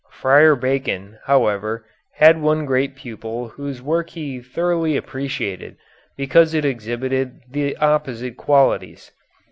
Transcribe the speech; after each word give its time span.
Friar 0.09 0.55
Bacon, 0.55 1.19
however, 1.25 1.85
had 2.15 2.41
one 2.41 2.65
great 2.65 2.95
pupil 2.95 3.49
whose 3.49 3.83
work 3.83 4.09
he 4.09 4.41
thoroughly 4.41 4.97
appreciated 4.97 5.77
because 6.17 6.55
it 6.55 6.65
exhibited 6.65 7.41
the 7.51 7.77
opposite 7.77 8.35
qualities. 8.35 9.11